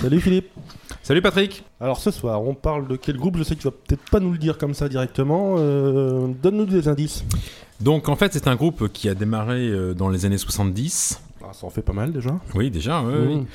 Salut 0.00 0.20
Philippe. 0.20 0.50
Salut 1.02 1.22
Patrick. 1.22 1.64
Alors 1.80 1.98
ce 1.98 2.12
soir, 2.12 2.40
on 2.40 2.54
parle 2.54 2.86
de 2.86 2.94
quel 2.94 3.16
groupe? 3.16 3.36
Je 3.36 3.42
sais 3.42 3.56
que 3.56 3.60
tu 3.60 3.66
vas 3.66 3.72
peut-être 3.72 4.08
pas 4.10 4.20
nous 4.20 4.30
le 4.30 4.38
dire 4.38 4.56
comme 4.56 4.72
ça 4.72 4.88
directement. 4.88 5.56
Euh, 5.58 6.28
Donne-nous 6.40 6.66
des 6.66 6.86
indices. 6.86 7.24
Donc 7.80 8.08
en 8.08 8.14
fait, 8.14 8.32
c'est 8.32 8.46
un 8.46 8.54
groupe 8.54 8.92
qui 8.92 9.08
a 9.08 9.14
démarré 9.14 9.68
euh, 9.68 9.94
dans 9.94 10.08
les 10.08 10.24
années 10.24 10.38
70. 10.38 11.20
Ah, 11.42 11.52
ça 11.52 11.66
en 11.66 11.70
fait 11.70 11.82
pas 11.82 11.92
mal 11.92 12.12
déjà. 12.12 12.38
Oui, 12.54 12.70
déjà. 12.70 13.02
Mmh. 13.02 13.26
oui. 13.26 13.46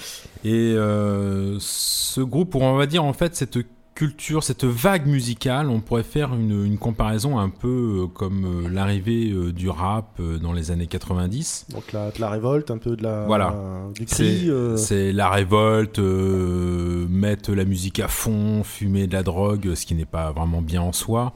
Et 0.43 0.73
euh, 0.75 1.55
ce 1.59 2.19
groupe, 2.19 2.55
on 2.55 2.75
va 2.75 2.87
dire 2.87 3.05
en 3.05 3.13
fait 3.13 3.37
cette 3.37 3.59
culture, 4.03 4.43
cette 4.43 4.65
vague 4.65 5.07
musicale, 5.07 5.69
on 5.69 5.79
pourrait 5.79 6.03
faire 6.03 6.33
une, 6.33 6.65
une 6.65 6.77
comparaison 6.77 7.39
un 7.39 7.47
peu 7.47 8.01
euh, 8.03 8.07
comme 8.07 8.65
euh, 8.65 8.69
l'arrivée 8.69 9.31
euh, 9.31 9.53
du 9.53 9.69
rap 9.69 10.21
dans 10.41 10.51
les 10.51 10.71
années 10.71 10.87
90. 10.87 11.67
Donc 11.69 11.93
la, 11.93 12.11
de 12.11 12.19
la 12.19 12.29
révolte, 12.29 12.69
un 12.69 12.79
peu 12.79 12.97
de 12.97 13.03
la, 13.03 13.23
Voilà. 13.25 13.55
du 13.95 14.03
C'est 14.05 14.25
cri. 14.25 14.49
c'est 14.75 15.13
la 15.13 15.29
révolte, 15.29 15.99
mettre 15.99 17.53
la 17.53 17.63
musique 17.63 18.01
à 18.01 18.09
fond, 18.09 18.63
fumer 18.65 19.07
de 19.07 19.13
la 19.13 19.23
drogue, 19.23 19.73
ce 19.73 19.85
qui 19.85 19.95
n'est 19.95 20.03
pas 20.03 20.33
vraiment 20.33 20.61
bien 20.61 20.81
en 20.81 20.91
soi, 20.91 21.33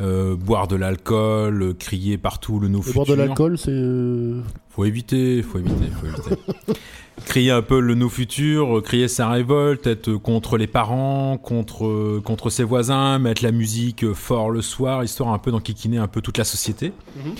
euh, 0.00 0.34
boire 0.36 0.66
de 0.68 0.76
l'alcool, 0.76 1.62
euh, 1.62 1.72
crier 1.74 2.18
partout 2.18 2.58
le 2.60 2.68
no 2.68 2.82
futur. 2.82 2.94
bord 3.04 3.06
de 3.06 3.14
l'alcool, 3.14 3.56
c'est. 3.58 3.70
euh, 3.70 4.40
Faut 4.70 4.84
éviter, 4.84 5.42
faut 5.42 5.58
éviter, 5.58 5.86
faut 6.00 6.06
éviter. 6.06 6.42
crier 7.26 7.50
un 7.52 7.62
peu 7.62 7.78
le 7.80 7.94
no 7.94 8.08
futur, 8.08 8.82
crier 8.82 9.06
sa 9.08 9.28
révolte, 9.28 9.86
être 9.86 10.12
contre 10.14 10.56
les 10.58 10.66
parents, 10.66 11.38
contre 11.38 12.18
contre 12.24 12.50
ses 12.50 12.64
voisins, 12.64 13.18
mettre 13.18 13.42
la 13.44 13.52
musique 13.52 14.12
fort 14.12 14.50
le 14.50 14.62
soir, 14.62 15.04
histoire 15.04 15.30
un 15.32 15.38
peu 15.38 15.50
d'enquiquiner 15.52 15.98
un 15.98 16.08
peu 16.08 16.20
toute 16.20 16.38
la 16.38 16.44
société. 16.44 16.92
Mhm. 17.16 17.34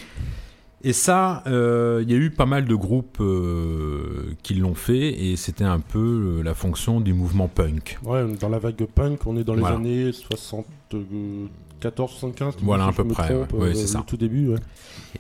Et 0.86 0.92
ça, 0.92 1.42
euh, 1.46 2.02
il 2.04 2.10
y 2.10 2.14
a 2.14 2.18
eu 2.18 2.28
pas 2.30 2.44
mal 2.44 2.66
de 2.66 2.74
groupes 2.74 3.16
euh, 3.20 4.34
qui 4.42 4.52
l'ont 4.54 4.74
fait, 4.74 5.08
et 5.28 5.36
c'était 5.36 5.64
un 5.64 5.80
peu 5.80 5.98
euh, 6.38 6.42
la 6.42 6.52
fonction 6.52 7.00
du 7.00 7.14
mouvement 7.14 7.48
punk. 7.48 7.98
Ouais, 8.04 8.22
dans 8.38 8.50
la 8.50 8.58
vague 8.58 8.84
punk, 8.94 9.26
on 9.26 9.36
est 9.38 9.44
dans 9.44 9.54
les 9.54 9.60
Voilà. 9.60 9.76
années 9.76 10.10
74, 11.90 12.10
75. 12.12 12.54
Voilà, 12.62 12.86
à 12.86 12.92
peu 12.92 13.04
près, 13.06 13.28
trompe, 13.28 13.52
ouais. 13.52 13.58
Ouais, 13.58 13.68
euh, 13.68 13.74
c'est 13.74 13.88
ça. 13.88 14.04
tout 14.06 14.16
début, 14.16 14.48
ouais. 14.48 14.58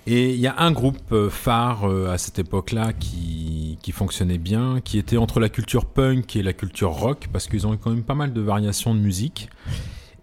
Et 0.06 0.30
il 0.32 0.40
y 0.40 0.46
a 0.46 0.54
un 0.58 0.72
groupe 0.72 1.12
euh, 1.12 1.28
phare 1.30 1.84
euh, 1.84 2.10
à 2.10 2.18
cette 2.18 2.38
époque-là 2.38 2.92
qui, 2.92 3.78
qui 3.82 3.92
fonctionnait 3.92 4.38
bien, 4.38 4.80
qui 4.82 4.98
était 4.98 5.16
entre 5.16 5.40
la 5.40 5.48
culture 5.48 5.84
punk 5.84 6.36
et 6.36 6.42
la 6.42 6.52
culture 6.52 6.92
rock, 6.92 7.28
parce 7.32 7.46
qu'ils 7.48 7.66
ont 7.66 7.74
eu 7.74 7.78
quand 7.78 7.90
même 7.90 8.02
pas 8.02 8.14
mal 8.14 8.32
de 8.32 8.40
variations 8.40 8.94
de 8.94 9.00
musique. 9.00 9.48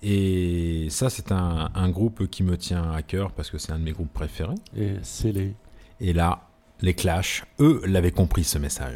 Et 0.03 0.87
ça, 0.89 1.09
c'est 1.11 1.31
un, 1.31 1.69
un 1.75 1.89
groupe 1.89 2.27
qui 2.27 2.43
me 2.43 2.57
tient 2.57 2.91
à 2.91 3.03
cœur 3.03 3.31
parce 3.31 3.51
que 3.51 3.59
c'est 3.59 3.71
un 3.71 3.77
de 3.77 3.83
mes 3.83 3.91
groupes 3.91 4.11
préférés. 4.11 4.55
Et 4.75 4.93
c'est 5.03 5.31
les. 5.31 5.53
Et 5.99 6.13
là, 6.13 6.47
les 6.81 6.95
Clash, 6.95 7.43
eux, 7.59 7.81
l'avaient 7.85 8.11
compris 8.11 8.43
ce 8.43 8.57
message. 8.57 8.95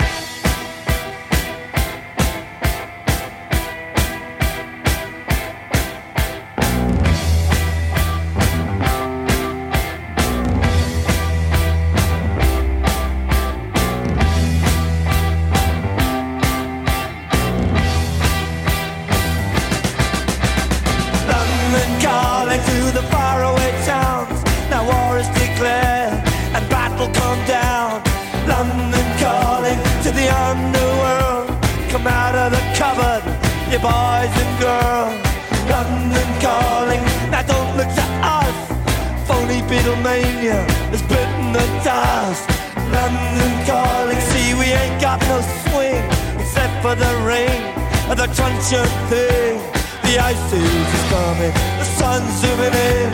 Coming, 51.10 51.54
the 51.80 51.88
sun's 52.00 52.32
zooming 52.42 52.74
in. 52.74 53.10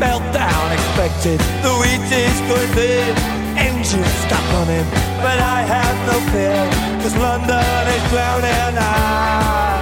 Meltdown 0.00 0.72
expected, 0.72 1.38
the 1.60 1.72
wheat 1.80 2.00
is 2.08 2.40
going 2.48 2.72
thin. 2.72 3.12
Engines 3.56 4.14
stop 4.24 4.44
running, 4.54 4.86
but 5.20 5.38
I 5.38 5.60
have 5.60 5.96
no 6.08 6.16
fear, 6.32 6.60
cause 7.02 7.16
London 7.16 7.82
is 7.96 8.04
drowning. 8.08 8.74
I 8.80 9.76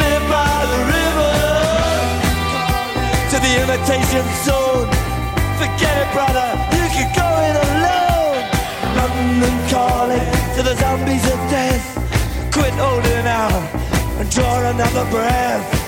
live 0.00 0.24
by 0.32 0.58
the 0.72 0.80
river 0.96 1.36
to 3.30 3.36
the 3.44 3.52
imitation 3.64 4.24
zone. 4.48 4.88
Forget 5.60 5.94
it, 6.02 6.08
brother, 6.16 6.48
you 6.72 6.86
can 6.96 7.08
go 7.12 7.28
it 7.48 7.56
alone. 7.68 8.40
London 8.96 9.54
calling 9.68 10.26
to 10.56 10.62
the 10.62 10.74
zombies 10.76 11.26
of 11.28 11.38
death. 11.52 11.84
Quit 12.52 12.72
holding 12.80 13.26
out 13.26 13.62
and 14.18 14.30
draw 14.30 14.70
another 14.70 15.04
breath. 15.10 15.87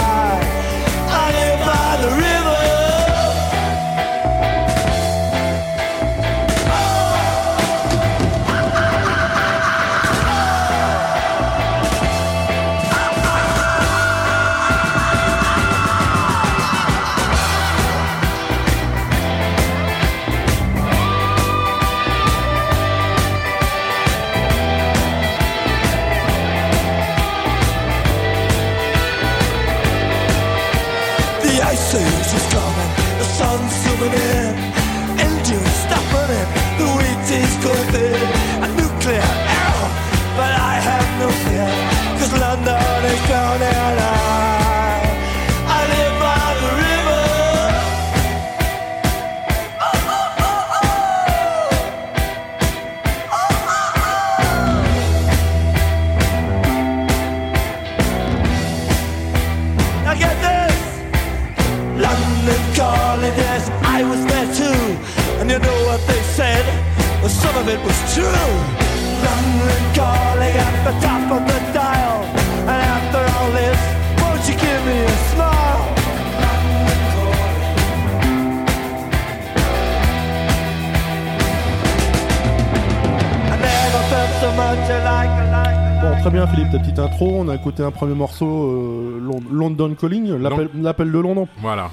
no 41.21 41.29
fear, 41.29 41.80
écouté 87.71 87.83
un 87.83 87.91
premier 87.91 88.15
morceau, 88.15 88.45
euh, 88.45 89.19
Lon- 89.21 89.41
London 89.51 89.95
Calling, 89.99 90.33
l'appel 90.81 91.11
de 91.11 91.19
Londres. 91.19 91.47
Voilà. 91.61 91.89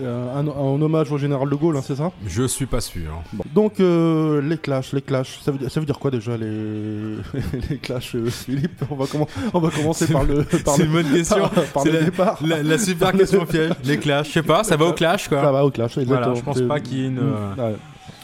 Euh, 0.00 0.38
un, 0.38 0.46
en 0.46 0.80
hommage 0.80 1.10
au 1.10 1.18
général 1.18 1.48
de 1.50 1.54
Gaulle, 1.56 1.76
hein, 1.76 1.82
c'est 1.84 1.96
ça? 1.96 2.12
Je 2.24 2.44
suis 2.44 2.66
pas 2.66 2.80
sûr. 2.80 3.10
Bon. 3.32 3.42
Donc 3.52 3.80
euh, 3.80 4.40
les 4.40 4.56
clashs, 4.56 4.92
les 4.92 5.02
clashs, 5.02 5.40
ça 5.42 5.50
veut, 5.50 5.58
dire- 5.58 5.68
ça 5.70 5.80
veut 5.80 5.86
dire 5.86 5.98
quoi 5.98 6.12
déjà 6.12 6.36
les, 6.36 7.16
les 7.70 7.76
clashs, 7.78 8.14
euh, 8.14 8.26
Philippe? 8.26 8.82
On 8.88 8.94
va, 8.94 9.06
commen- 9.06 9.26
on 9.52 9.58
va 9.58 9.68
commencer 9.70 10.06
par 10.06 10.22
le, 10.22 10.44
C'est 10.48 10.84
une 10.84 10.92
bonne 10.92 11.10
question. 11.10 11.48
par, 11.74 11.84
le 11.84 11.90
la- 11.98 12.02
départ. 12.02 12.38
La, 12.46 12.62
la 12.62 12.78
super 12.78 13.10
question 13.12 13.44
piège. 13.46 13.72
Les 13.84 13.98
clashs, 13.98 14.28
je 14.28 14.32
sais 14.34 14.42
pas, 14.44 14.62
ça 14.62 14.76
va 14.76 14.84
au 14.86 14.92
clash 14.92 15.28
quoi. 15.28 15.40
Ça 15.42 15.50
va 15.50 15.64
au 15.64 15.70
clash, 15.70 15.98
Voilà, 15.98 16.28
exactement. 16.28 16.36
je 16.36 16.42
pense 16.60 16.68
pas 16.68 16.78
qu'il 16.80 16.98
y 16.98 17.02
ait 17.04 17.08
une. 17.08 17.14
Mm, 17.20 17.54
ouais. 17.58 17.74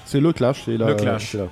C'est 0.04 0.20
le 0.20 0.32
clash. 0.32 0.62
c'est 0.66 0.76
la- 0.76 0.86
Le 0.88 0.94
Clash. 0.94 1.34
la- 1.34 1.46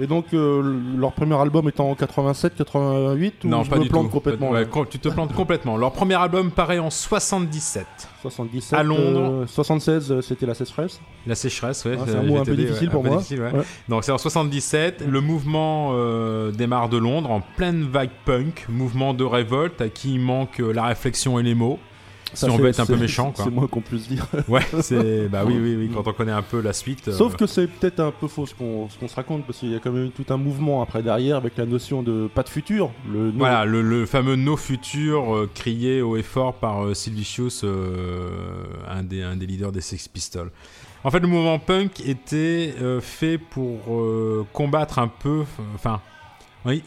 Et 0.00 0.06
donc 0.06 0.26
euh, 0.32 0.80
leur 0.96 1.12
premier 1.12 1.34
album 1.34 1.68
est 1.68 1.78
en 1.78 1.94
87, 1.94 2.54
88 2.56 3.44
ou 3.44 3.48
Non, 3.48 3.62
je 3.64 3.70
pas 3.70 3.76
me 3.76 3.82
du 3.82 3.88
plante 3.88 4.06
tout. 4.06 4.12
complètement 4.12 4.50
Ouais, 4.50 4.66
tu 4.88 4.98
te 4.98 5.08
plantes 5.08 5.34
complètement. 5.34 5.76
Leur 5.76 5.92
premier 5.92 6.14
album 6.14 6.50
paraît 6.50 6.78
en 6.78 6.90
77. 6.90 7.84
77 8.22 8.78
à 8.78 8.82
Londres. 8.82 9.42
euh, 9.42 9.46
76 9.46 10.10
euh, 10.12 10.20
c'était 10.22 10.46
la 10.46 10.54
sécheresse. 10.54 11.00
La 11.26 11.34
sécheresse, 11.34 11.84
ouais. 11.84 11.96
Ah, 12.00 12.04
c'est 12.06 12.16
un 12.16 12.22
mot 12.22 12.38
un 12.38 12.44
peu 12.44 12.56
difficile 12.56 12.88
ouais, 12.88 12.92
pour 12.92 13.04
moi. 13.04 13.16
difficile, 13.16 13.42
ouais. 13.42 13.50
Donc 13.88 14.04
c'est 14.04 14.12
en 14.12 14.18
77, 14.18 15.04
le 15.06 15.20
mouvement 15.20 15.90
euh, 15.92 16.50
démarre 16.50 16.88
de 16.88 16.96
Londres 16.96 17.30
en 17.30 17.40
pleine 17.40 17.82
vague 17.82 18.10
punk, 18.24 18.66
mouvement 18.68 19.12
de 19.14 19.24
révolte 19.24 19.80
à 19.80 19.88
qui 19.88 20.14
il 20.14 20.20
manque 20.20 20.60
euh, 20.60 20.72
la 20.72 20.84
réflexion 20.84 21.38
et 21.38 21.42
les 21.42 21.54
mots. 21.54 21.78
Ça, 22.34 22.46
si 22.46 22.52
on 22.52 22.56
veut 22.58 22.68
être 22.68 22.80
un 22.80 22.86
peu 22.86 22.96
méchant, 22.96 23.32
quoi. 23.34 23.44
C'est 23.44 23.50
moins 23.50 23.66
qu'on 23.66 23.80
puisse 23.80 24.08
dire. 24.08 24.26
Ouais, 24.48 24.62
c'est 24.80 25.28
bah 25.28 25.42
oui, 25.46 25.58
oui, 25.60 25.76
oui. 25.76 25.90
Quand 25.92 26.06
on 26.06 26.12
connaît 26.12 26.32
un 26.32 26.42
peu 26.42 26.60
la 26.60 26.72
suite. 26.72 27.08
euh, 27.08 27.12
Sauf 27.12 27.36
que 27.36 27.46
c'est 27.46 27.66
peut-être 27.66 28.00
un 28.00 28.10
peu 28.12 28.28
faux 28.28 28.46
ce 28.46 28.54
qu'on 28.54 28.88
qu'on 28.98 29.08
se 29.08 29.14
raconte 29.16 29.44
parce 29.46 29.58
qu'il 29.58 29.70
y 29.72 29.76
a 29.76 29.78
quand 29.80 29.92
même 29.92 30.10
tout 30.10 30.24
un 30.32 30.36
mouvement 30.36 30.82
après 30.82 31.02
derrière 31.02 31.36
avec 31.36 31.56
la 31.56 31.66
notion 31.66 32.02
de 32.02 32.28
pas 32.34 32.42
de 32.42 32.48
futur. 32.48 32.90
Le 33.10 33.30
no- 33.32 33.38
Voilà, 33.38 33.64
le, 33.64 33.82
le 33.82 34.06
fameux 34.06 34.36
No 34.36 34.56
Future 34.56 35.34
euh, 35.34 35.50
crié 35.54 36.02
haut 36.02 36.16
et 36.16 36.22
fort 36.22 36.54
par 36.54 36.84
euh, 36.84 36.94
Sid 36.94 37.14
Vicious, 37.14 37.64
euh, 37.64 38.28
un, 38.88 39.02
des, 39.02 39.22
un 39.22 39.36
des 39.36 39.46
leaders 39.46 39.72
des 39.72 39.80
Sex 39.80 40.08
Pistols. 40.08 40.50
En 41.02 41.10
fait, 41.10 41.20
le 41.20 41.28
mouvement 41.28 41.58
punk 41.58 42.00
était 42.06 42.74
fait 43.00 43.38
pour 43.38 43.78
combattre 44.52 44.98
un 44.98 45.08
peu. 45.08 45.44
Enfin, 45.74 46.00
oui, 46.66 46.82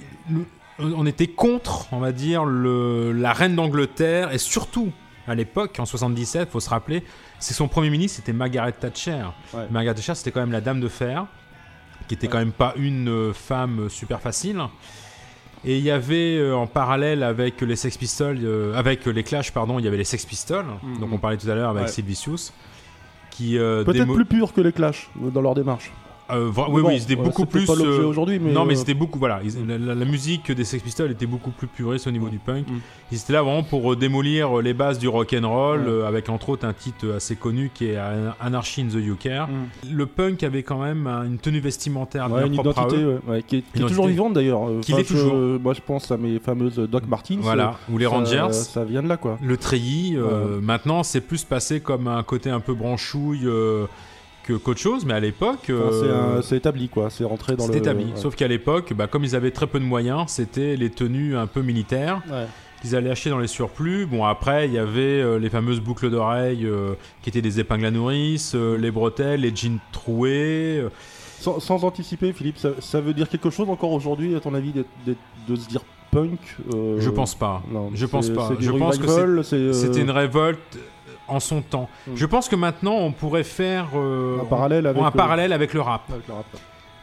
on 0.79 1.05
était 1.07 1.25
contre, 1.27 1.87
on 1.91 1.99
va 1.99 2.11
dire, 2.11 2.45
le, 2.45 3.11
la 3.11 3.33
reine 3.33 3.55
d'Angleterre 3.55 4.31
et 4.31 4.37
surtout 4.37 4.91
à 5.27 5.35
l'époque, 5.35 5.75
en 5.79 5.85
77, 5.85 6.49
faut 6.49 6.59
se 6.59 6.69
rappeler, 6.69 7.03
c'est 7.39 7.53
son 7.53 7.67
premier 7.67 7.89
ministre, 7.89 8.17
c'était 8.17 8.33
Margaret 8.33 8.73
Thatcher. 8.73 9.23
Ouais. 9.53 9.67
Margaret 9.71 9.95
Thatcher, 9.95 10.15
c'était 10.15 10.31
quand 10.31 10.41
même 10.41 10.51
la 10.51 10.61
dame 10.61 10.79
de 10.81 10.87
fer, 10.87 11.25
qui 12.07 12.15
était 12.15 12.27
Ouais. 12.27 12.31
quand 12.31 12.39
même 12.39 12.51
pas 12.51 12.73
une 12.75 13.07
euh, 13.09 13.33
femme 13.33 13.89
super 13.89 14.19
facile. 14.21 14.61
Et 15.65 15.77
il 15.77 15.83
y 15.83 15.91
avait 15.91 16.37
euh, 16.37 16.55
en 16.57 16.67
parallèle 16.67 17.23
avec 17.23 17.61
les 17.61 17.77
Sex 17.77 17.97
Pistols, 17.97 18.39
euh, 18.43 18.75
avec 18.75 19.05
les 19.05 19.23
Clash, 19.23 19.51
pardon, 19.53 19.79
il 19.79 19.85
y 19.85 19.87
avait 19.87 19.95
les 19.97 20.03
Sex 20.03 20.25
Pistols, 20.25 20.65
Mhm. 20.83 20.99
donc 20.99 21.13
on 21.13 21.17
parlait 21.17 21.37
tout 21.37 21.49
à 21.49 21.55
l'heure 21.55 21.69
avec 21.69 21.83
Ouais. 21.83 21.87
Sid 21.89 22.05
Vicious, 22.05 22.51
qui 23.31 23.57
euh, 23.57 23.83
Peut-être 23.85 24.05
démo- 24.05 24.15
plus 24.15 24.25
pur 24.25 24.51
que 24.53 24.59
les 24.61 24.73
Clash 24.73 25.09
euh, 25.23 25.29
dans 25.29 25.41
leur 25.41 25.55
démarche. 25.55 25.91
Euh, 26.35 26.49
oui, 26.69 26.81
bon, 26.81 26.87
oui, 26.89 26.99
c'était 26.99 27.15
ouais, 27.15 27.23
beaucoup 27.23 27.45
plus. 27.45 27.65
pas 27.65 27.75
l'objet 27.75 28.01
euh, 28.01 28.05
aujourd'hui, 28.07 28.39
mais 28.39 28.51
non, 28.51 28.65
mais 28.65 28.73
euh, 28.73 28.77
c'était 28.77 28.93
beaucoup. 28.93 29.19
Voilà, 29.19 29.39
ils- 29.43 29.67
la, 29.67 29.77
la- 29.77 29.95
la 29.95 30.05
musique 30.05 30.51
des 30.51 30.63
Sex 30.63 30.83
Pistols 30.83 31.11
était 31.11 31.25
beaucoup 31.25 31.51
plus 31.51 31.67
puriste 31.67 32.07
au 32.07 32.11
niveau 32.11 32.29
du 32.29 32.37
punk. 32.39 32.67
Mm. 32.67 32.73
Ils 33.11 33.17
étaient 33.17 33.33
là 33.33 33.41
vraiment 33.43 33.63
pour 33.63 33.93
euh, 33.93 33.95
démolir 33.95 34.57
les 34.61 34.73
bases 34.73 34.99
du 34.99 35.07
rock 35.07 35.33
and 35.39 35.47
roll, 35.47 35.83
euh, 35.87 36.07
avec 36.07 36.29
entre 36.29 36.49
autres 36.49 36.65
un 36.67 36.73
titre 36.73 37.13
assez 37.15 37.35
connu 37.35 37.71
qui 37.73 37.85
est 37.87 37.99
An- 37.99 38.33
Anarchy 38.39 38.81
in 38.81 38.87
the 38.87 38.95
UK. 38.97 39.25
Mm. 39.27 39.91
Le 39.95 40.05
punk 40.05 40.43
avait 40.43 40.63
quand 40.63 40.79
même 40.81 41.07
une 41.07 41.37
tenue 41.37 41.59
vestimentaire 41.59 42.31
Ouais, 42.31 42.47
une 42.47 42.53
propre 42.53 42.69
à 42.79 42.81
identité 42.83 43.01
eux. 43.03 43.19
ouais, 43.27 43.33
ouais, 43.35 43.43
qui 43.43 43.57
est, 43.57 43.59
qui 43.61 43.65
est 43.65 43.77
Identité. 43.79 43.87
toujours 43.89 44.07
vivante 44.07 44.33
d'ailleurs. 44.33 44.61
Qui 44.81 44.93
enfin, 44.93 45.01
l'est 45.01 45.07
je- 45.07 45.13
toujours. 45.13 45.33
Moi 45.61 45.73
je 45.73 45.81
pense 45.85 46.11
à 46.11 46.17
mes 46.17 46.39
fameuses 46.39 46.75
Doc 46.77 47.03
Martens. 47.07 47.39
Voilà, 47.41 47.75
ou 47.91 47.97
les 47.97 48.05
ça- 48.05 48.11
Rangers. 48.11 48.47
Ça, 48.53 48.83
vient 48.83 49.03
de 49.03 49.07
là 49.07 49.17
quoi. 49.17 49.37
Le 49.43 49.57
treillis, 49.57 50.17
maintenant 50.61 51.03
c'est 51.03 51.21
plus 51.21 51.43
passé 51.43 51.79
comme 51.79 52.07
un 52.07 52.23
côté 52.23 52.49
un 52.49 52.59
peu 52.59 52.73
branchouille 52.73 53.47
qu'autre 54.45 54.79
chose, 54.79 55.05
mais 55.05 55.13
à 55.13 55.19
l'époque. 55.19 55.59
C'est 55.67 55.73
euh, 55.73 56.41
c'est 56.41 56.57
établi 56.57 56.89
quoi. 56.89 57.09
C'est 57.09 57.23
rentré 57.23 57.55
dans 57.55 57.65
c'est 57.65 57.71
le. 57.73 57.77
établi. 57.77 58.05
ouais. 58.05 58.11
Sauf 58.15 58.35
qu'à 58.35 58.47
l'époque, 58.47 58.93
bah, 58.93 59.07
comme 59.07 59.23
ils 59.23 59.35
avaient 59.35 59.51
très 59.51 59.67
peu 59.67 59.79
de 59.79 59.85
moyens, 59.85 60.23
c'était 60.27 60.75
les 60.75 60.89
tenues 60.89 61.35
un 61.35 61.47
peu 61.47 61.61
militaires 61.61 62.21
Ouais. 62.31 62.45
qu'ils 62.81 62.95
allaient 62.95 63.09
acheter 63.11 63.29
dans 63.29 63.39
les 63.39 63.47
surplus. 63.47 64.05
Bon, 64.05 64.25
après, 64.25 64.67
il 64.67 64.73
y 64.73 64.77
avait 64.77 65.01
euh, 65.21 65.39
les 65.39 65.49
fameuses 65.49 65.79
boucles 65.79 66.09
d'oreilles 66.09 66.65
euh, 66.65 66.93
qui 67.21 67.29
étaient 67.29 67.41
des 67.41 67.59
épingles 67.59 67.85
à 67.85 67.91
nourrice, 67.91 68.55
les 68.55 68.91
bretelles, 68.91 69.41
les 69.41 69.55
jeans 69.55 69.79
troués. 69.91 70.83
Sans, 71.39 71.59
sans 71.59 71.83
anticiper, 71.83 72.31
Philippe, 72.31 72.57
ça, 72.57 72.69
ça 72.79 73.01
veut 73.01 73.13
dire 73.13 73.27
quelque 73.27 73.49
chose 73.49 73.69
encore 73.69 73.91
aujourd'hui, 73.91 74.33
à 74.35 74.39
ton 74.39 74.53
avis, 74.53 74.71
de 74.73 75.55
se 75.55 75.67
dire 75.67 75.81
punk 76.11 76.39
Je 76.99 77.09
pense 77.09 77.35
pas. 77.35 77.61
Non, 77.71 77.89
je 77.93 78.05
pense 78.05 78.27
c'est- 78.27 78.33
pas. 78.33 78.49
c'est 78.57 78.63
Je 78.63 78.71
pense 78.71 78.97
que 78.97 79.41
c'est, 79.43 79.73
C'était 79.73 80.01
une 80.01 80.11
révolte 80.11 80.77
en 81.27 81.39
son 81.39 81.61
temps. 81.61 81.89
Mm. 82.07 82.11
Je 82.15 82.25
pense 82.25 82.49
que 82.49 82.55
maintenant, 82.55 82.95
on 82.95 83.11
pourrait 83.11 83.43
faire 83.43 83.87
euh, 83.95 84.41
un 84.41 84.45
parallèle 84.45 84.87
avec. 84.87 85.01
un 85.01 85.07
euh, 85.07 85.11
parallèle 85.11 85.53
avec 85.53 85.73
le 85.73 85.81
rap. 85.81 86.03
avec 86.09 86.27
le 86.27 86.33
rap. 86.33 86.45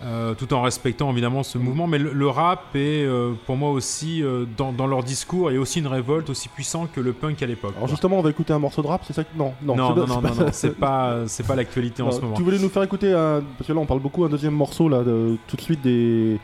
Euh, 0.02 0.32
tout 0.32 0.54
en 0.54 0.62
respectant 0.62 1.10
évidemment 1.10 1.42
ce 1.42 1.58
mouvement. 1.58 1.86
Mais 1.86 1.98
le, 1.98 2.12
le 2.14 2.26
rap 2.28 2.74
est 2.74 3.04
euh, 3.04 3.32
pour 3.44 3.56
moi 3.56 3.70
aussi, 3.70 4.22
euh, 4.22 4.46
dans, 4.56 4.72
dans 4.72 4.86
leur 4.86 5.02
discours, 5.02 5.50
a 5.50 5.52
aussi 5.52 5.80
une 5.80 5.86
révolte 5.88 6.30
aussi 6.30 6.48
puissante 6.48 6.90
que 6.90 7.00
le 7.02 7.12
punk 7.12 7.42
à 7.42 7.46
l'époque. 7.46 7.72
Alors 7.72 7.80
quoi. 7.80 7.88
justement, 7.90 8.18
on 8.18 8.22
va 8.22 8.30
écouter 8.30 8.54
un 8.54 8.58
morceau 8.58 8.80
de 8.80 8.86
rap, 8.86 9.02
c'est 9.06 9.12
ça 9.12 9.24
que... 9.24 9.36
Non, 9.36 9.52
non, 9.60 9.76
non, 9.76 9.94
non, 9.94 10.06
non, 10.06 10.22
c'est 10.22 10.40
non, 10.40 10.46
c'est 10.52 10.76
pas, 10.78 11.16
c'est 11.26 11.46
pas 11.46 11.54
l'actualité 11.54 12.02
en 12.02 12.10
ce 12.12 12.20
moment. 12.22 12.34
Tu 12.34 12.42
voulais 12.42 12.58
nous 12.58 12.70
faire 12.70 12.82
écouter 12.82 13.12
un... 13.12 13.42
Parce 13.58 13.68
que 13.68 13.74
là, 13.74 13.78
on 13.80 13.84
parle 13.84 14.00
beaucoup 14.00 14.24
un 14.24 14.30
deuxième 14.30 14.54
morceau, 14.54 14.88
là, 14.88 15.02
de- 15.02 15.36
tout 15.46 15.56
de 15.56 15.60
suite 15.60 15.82
des, 15.82 16.38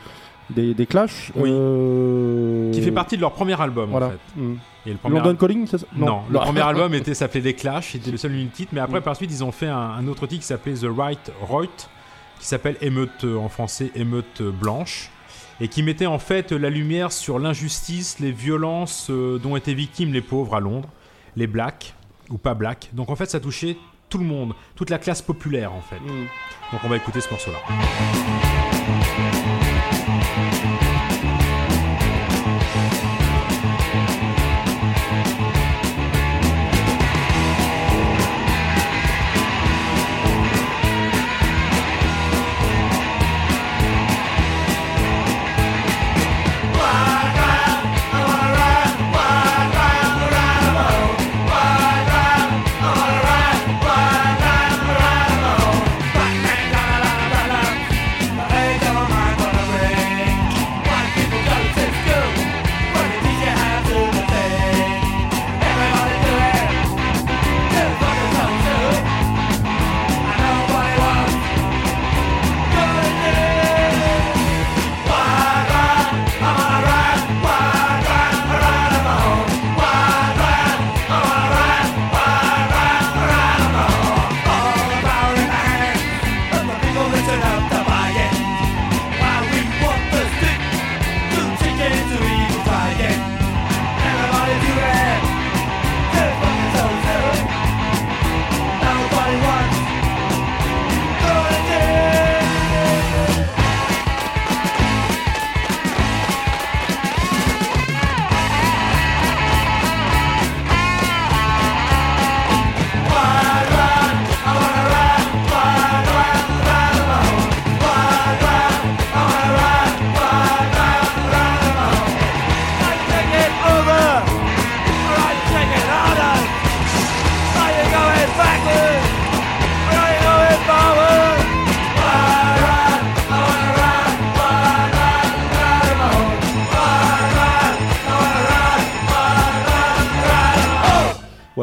des, 0.49 0.73
des 0.73 0.85
Clash. 0.85 1.31
Oui. 1.35 1.49
euh, 1.51 2.71
Qui 2.71 2.81
fait 2.81 2.91
partie 2.91 3.15
de 3.17 3.21
leur 3.21 3.33
premier 3.33 3.59
album 3.59 3.89
Voilà. 3.89 4.07
en 4.07 4.09
fait. 4.11 4.19
Mm. 4.35 4.53
Et 4.85 4.91
le 4.91 4.97
premier 4.97 5.15
London 5.19 5.35
Calling, 5.35 5.67
c'est 5.67 5.77
ça 5.79 5.85
Non, 5.95 6.21
le 6.29 6.39
premier 6.39 6.61
album 6.61 6.93
était 6.93 7.13
s'appelait 7.13 7.41
Les 7.41 7.53
Clash, 7.53 7.91
c'était 7.91 8.11
le 8.11 8.17
seul 8.17 8.33
unique 8.33 8.53
titre, 8.53 8.71
mais 8.73 8.79
après 8.79 8.99
Mm. 8.99 9.03
par 9.03 9.15
suite 9.15 9.31
ils 9.31 9.43
ont 9.43 9.51
fait 9.51 9.67
un, 9.67 9.75
un 9.77 10.07
autre 10.07 10.27
titre 10.27 10.41
qui 10.41 10.47
s'appelait 10.47 10.73
The 10.75 10.87
Right 10.97 11.31
Right, 11.49 11.89
qui 12.39 12.45
s'appelle 12.47 12.77
Émeute 12.81 13.23
euh, 13.25 13.37
en 13.37 13.49
français 13.49 13.91
Émeute 13.95 14.41
blanche, 14.41 15.09
et 15.59 15.67
qui 15.67 15.83
mettait 15.83 16.05
en 16.05 16.19
fait 16.19 16.51
la 16.53 16.69
lumière 16.69 17.11
sur 17.11 17.39
l'injustice, 17.39 18.19
les 18.19 18.31
violences 18.31 19.07
euh, 19.09 19.39
dont 19.39 19.55
étaient 19.57 19.73
victimes 19.73 20.13
les 20.13 20.21
pauvres 20.21 20.55
à 20.55 20.59
Londres, 20.61 20.87
les 21.35 21.47
blacks 21.47 21.93
ou 22.29 22.37
pas 22.37 22.53
blacks. 22.53 22.89
Donc 22.93 23.09
en 23.09 23.15
fait 23.15 23.29
ça 23.29 23.39
touchait 23.41 23.75
tout 24.09 24.19
le 24.19 24.23
monde, 24.25 24.53
toute 24.75 24.89
la 24.89 24.99
classe 24.99 25.21
populaire 25.21 25.73
en 25.73 25.81
fait. 25.81 25.99
Mm. 25.99 26.27
Donc 26.71 26.81
on 26.85 26.87
va 26.87 26.95
écouter 26.95 27.19
ce 27.19 27.29
morceau-là. 27.29 27.57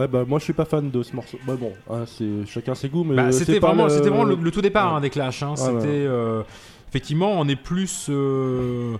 Ouais, 0.05 0.09
bah 0.09 0.25
moi 0.29 0.39
je 0.39 0.45
suis 0.45 0.53
pas 0.53 0.65
fan 0.65 0.91
de 0.91 1.03
ce 1.03 1.15
morceau. 1.17 1.39
Bah 1.47 1.55
bon, 1.59 1.73
hein, 1.91 2.05
c'est 2.07 2.47
chacun 2.47 2.75
ses 2.75 2.89
goûts, 2.89 3.05
mais 3.05 3.17
Bah, 3.17 3.23
euh, 3.27 3.33
c'était 3.33 3.59
vraiment, 3.59 3.87
le- 3.87 3.93
vraiment 3.95 4.25
le, 4.25 4.35
le 4.37 4.51
tout 4.51 4.61
départ 4.61 4.91
Ouais. 4.93 4.99
hein, 4.99 5.01
des 5.01 5.11
Clash. 5.11 5.43
hein. 5.43 5.51
Ouais, 5.51 5.57
C'était 5.57 5.73
ouais. 5.87 6.07
euh, 6.07 6.43
effectivement, 6.89 7.33
on 7.41 7.49
est 7.49 7.57
plus 7.57 8.07
euh, 8.11 8.97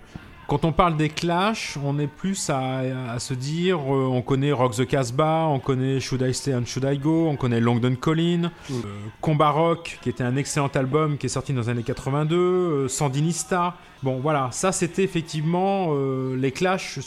quand 0.47 0.63
on 0.63 0.71
parle 0.71 0.95
des 0.95 1.09
Clash, 1.09 1.77
on 1.83 1.97
est 1.97 2.07
plus 2.07 2.49
à, 2.49 3.11
à 3.13 3.19
se 3.19 3.33
dire, 3.33 3.77
euh, 3.79 4.05
on 4.11 4.21
connaît 4.21 4.51
Rock 4.51 4.75
the 4.75 4.85
Casbah, 4.85 5.47
on 5.49 5.59
connaît 5.59 5.99
Should 5.99 6.21
I 6.21 6.33
Stay 6.33 6.53
and 6.53 6.65
Should 6.65 6.85
I 6.91 6.97
Go, 6.99 7.27
on 7.27 7.35
connaît 7.35 7.59
Longdon 7.59 7.95
Collin, 7.95 8.51
Mm. 8.69 8.73
euh, 8.73 8.77
Combat 9.21 9.49
Rock, 9.49 9.99
qui 10.01 10.09
était 10.09 10.23
un 10.23 10.35
excellent 10.35 10.67
album 10.75 11.17
qui 11.17 11.25
est 11.25 11.29
sorti 11.29 11.51
dans 11.53 11.61
les 11.61 11.69
années 11.69 11.83
82, 11.83 12.35
euh, 12.35 12.87
Sandinista. 12.87 13.75
Bon, 14.03 14.19
voilà, 14.19 14.49
ça 14.51 14.71
c'était 14.71 15.03
effectivement 15.03 15.89
les 16.35 16.51
Clash. 16.51 16.99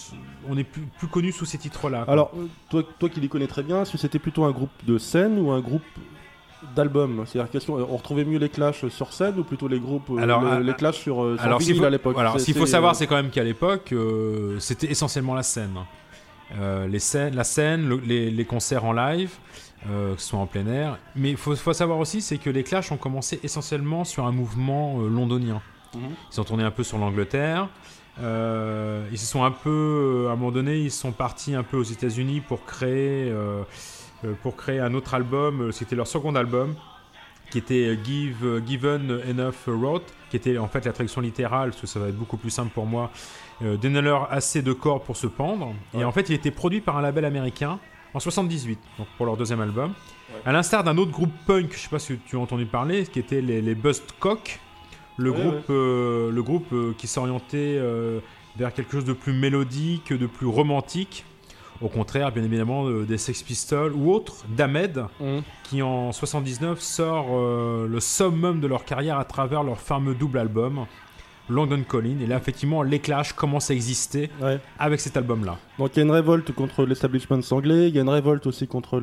On 0.49 0.57
est 0.59 0.65
plus, 0.65 0.83
plus 0.99 1.07
connus 1.07 1.31
sous 1.33 1.45
ces 1.45 1.59
titres-là. 1.59 2.05
Alors, 2.09 2.33
toi, 2.71 2.83
toi 2.99 3.09
qui 3.09 3.21
les 3.21 3.29
connais 3.29 3.47
très 3.47 3.63
bien, 3.63 3.83
est-ce 3.83 3.93
que 3.93 3.99
c'était 3.99 4.19
plutôt 4.19 4.45
un 4.45 4.51
groupe 4.51 4.71
de 4.85 4.99
scène 4.99 5.39
ou 5.39 5.53
un 5.53 5.61
groupe 5.61 5.83
d'albums 6.75 7.25
C'est-à-dire, 7.27 7.51
question, 7.51 7.79
euh, 7.79 7.85
on 7.89 7.97
retrouvait 7.97 8.25
mieux 8.25 8.39
les 8.39 8.49
Clash 8.49 8.87
sur 8.89 9.13
scène 9.13 9.39
ou 9.39 9.45
plutôt 9.45 9.69
les 9.69 9.79
groupes, 9.81 10.11
euh, 10.11 10.19
Alors, 10.23 10.43
le- 10.43 10.49
euh, 10.49 10.61
les 10.61 10.75
Clash 10.75 10.99
sur, 10.99 11.23
euh, 11.23 11.37
sur 11.37 11.45
Alors, 11.47 11.59
vinyle 11.61 11.77
faut, 11.79 11.85
à 11.85 11.91
l'époque 11.91 12.17
alors, 12.19 12.39
ce 12.41 12.45
qu'il 12.45 12.55
faut 12.55 12.67
savoir, 12.67 12.95
c'est 12.97 13.07
quand 13.07 13.17
même 13.17 13.31
qu'à 13.31 13.45
l'époque, 13.45 13.93
euh, 13.93 14.59
c'était 14.59 14.91
essentiellement 14.91 15.35
la 15.35 15.43
scène. 15.43 15.77
Euh, 16.59 16.87
les 16.87 16.99
scènes, 16.99 17.35
la 17.37 17.45
scène, 17.45 17.89
le- 17.89 18.01
les, 18.05 18.31
les 18.31 18.45
concerts 18.45 18.85
en 18.85 18.93
live, 18.93 19.33
euh, 19.89 20.15
que 20.15 20.21
ce 20.21 20.29
soit 20.29 20.39
en 20.39 20.47
plein 20.47 20.67
air. 20.67 20.99
Mais 21.15 21.31
il 21.31 21.37
faut, 21.37 21.55
faut 21.55 21.73
savoir 21.73 21.99
aussi, 21.99 22.21
c'est 22.23 22.39
que 22.39 22.51
les 22.51 22.65
Clash 22.65 22.91
ont 22.91 22.97
commencé 22.97 23.39
essentiellement 23.43 24.05
sur 24.05 24.27
un 24.27 24.33
mouvement 24.33 25.01
euh, 25.01 25.09
londonien. 25.09 25.61
Mhm. 25.95 26.01
Ils 26.31 26.35
sont 26.35 26.45
tournés 26.45 26.65
un 26.65 26.71
peu 26.71 26.83
sur 26.85 26.99
l'Angleterre. 26.99 27.69
Euh, 28.21 29.07
ils 29.13 29.19
se 29.19 29.27
sont 29.27 29.45
un 29.45 29.53
peu, 29.53 30.27
à 30.29 30.33
un 30.33 30.37
moment 30.37 30.51
donné, 30.51 30.79
ils 30.79 30.91
sont 30.91 31.13
partis 31.13 31.55
un 31.55 31.63
peu 31.63 31.77
aux 31.77 31.85
États-Unis 31.85 32.41
pour 32.41 32.65
créer, 32.65 33.31
euh, 33.31 33.61
euh, 33.61 33.63
pour 34.43 34.57
créer 34.57 34.81
un 34.81 34.95
autre 34.95 35.15
album. 35.15 35.61
euh, 35.63 35.73
C'était 35.73 35.97
leur 35.97 36.07
second 36.07 36.35
album, 36.35 36.75
qui 37.51 37.59
était 37.59 37.99
Give, 38.05 38.45
euh, 38.45 38.61
Given 38.67 39.21
Enough 39.29 39.55
Wrote, 39.69 40.13
qui 40.31 40.37
était 40.37 40.59
en 40.59 40.69
fait 40.69 40.85
la 40.85 40.93
traduction 40.93 41.21
littérale, 41.21 41.71
parce 41.71 41.81
que 41.81 41.87
ça 41.87 41.99
va 42.01 42.09
être 42.09 42.17
beaucoup 42.19 42.37
plus 42.37 42.51
simple 42.51 42.71
pour 42.75 42.87
moi. 42.87 43.11
Euh, 43.63 43.77
Donnez-leur 43.77 44.33
assez 44.33 44.63
de 44.63 44.73
corps 44.73 45.03
pour 45.03 45.17
se 45.17 45.27
pendre. 45.27 45.75
Et 45.95 46.05
en 46.05 46.13
fait, 46.13 46.29
il 46.29 46.35
était 46.35 46.51
produit 46.51 46.81
par 46.81 46.97
un 46.99 47.03
label 47.03 47.25
américain 47.25 47.79
en 48.15 48.21
78, 48.21 48.79
donc 48.99 49.07
pour 49.17 49.27
leur 49.27 49.37
deuxième 49.37 49.61
album. 49.61 49.93
À 50.45 50.53
l'instar 50.53 50.85
d'un 50.85 50.97
autre 50.99 51.11
groupe 51.11 51.33
punk, 51.47 51.73
je 51.73 51.79
sais 51.79 51.89
pas 51.89 51.99
si 51.99 52.19
tu 52.27 52.37
as 52.37 52.39
entendu 52.39 52.67
parler, 52.67 53.05
qui 53.07 53.19
était 53.19 53.41
les, 53.41 53.61
les 53.63 53.75
le 53.75 55.31
Ouais, 55.31 55.37
groupe, 55.41 55.65
euh, 55.71 56.31
le 56.31 56.43
groupe 56.43 56.73
euh, 56.73 56.95
qui 56.97 57.07
s'orientait 57.09 57.77
euh, 57.79 58.21
vers 58.57 58.73
quelque 58.73 58.93
chose 58.93 59.05
de 59.05 59.13
plus 59.13 59.33
mélodique, 59.33 60.13
de 60.13 60.27
plus 60.27 60.47
romantique. 60.47 61.25
Au 61.81 61.89
contraire, 61.89 62.33
bien 62.33 62.43
évidemment, 62.43 62.87
euh, 62.89 63.05
des 63.05 63.19
Sex 63.19 63.43
Pistols 63.43 63.93
ou 63.93 64.13
autres, 64.13 64.45
d'Ahmed, 64.49 65.05
Mhm. 65.21 65.43
qui 65.63 65.81
en 65.83 66.11
79 66.13 66.81
sort 66.81 67.27
euh, 67.31 67.87
le 67.87 68.01
summum 68.01 68.61
de 68.61 68.67
leur 68.67 68.85
carrière 68.85 69.19
à 69.19 69.25
travers 69.25 69.63
leur 69.63 69.79
fameux 69.81 70.15
double 70.15 70.39
album, 70.39 70.87
London 71.49 71.83
Calling. 71.89 72.21
Et 72.21 72.27
là, 72.27 72.37
effectivement, 72.37 72.83
les 72.83 72.99
Clash 72.99 73.33
commencent 73.33 73.71
à 73.71 73.75
exister 73.75 74.29
Ouais. 74.41 74.59
avec 74.79 74.99
cet 75.01 75.17
album-là. 75.17 75.59
Donc 75.79 75.91
il 75.95 75.99
y 75.99 76.03
a 76.03 76.05
une 76.05 76.11
révolte 76.11 76.53
contre 76.53 76.85
l'establishment 76.85 77.39
anglais, 77.53 77.89
il 77.89 77.95
y 77.95 77.99
a 77.99 78.03
une 78.03 78.09
révolte 78.09 78.47
aussi 78.49 78.67
contre 78.67 78.99